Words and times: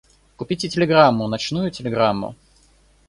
Купите 0.35 0.67
телеграмму— 0.67 1.27
ночную 1.35 1.69
телеграмму! 1.79 2.33